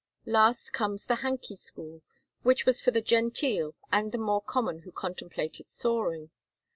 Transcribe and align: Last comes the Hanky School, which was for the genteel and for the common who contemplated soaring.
Last 0.25 0.71
comes 0.73 1.05
the 1.05 1.17
Hanky 1.17 1.53
School, 1.55 2.01
which 2.41 2.65
was 2.65 2.81
for 2.81 2.89
the 2.89 3.03
genteel 3.03 3.75
and 3.91 4.11
for 4.11 4.17
the 4.17 4.39
common 4.47 4.79
who 4.79 4.91
contemplated 4.91 5.69
soaring. 5.69 6.31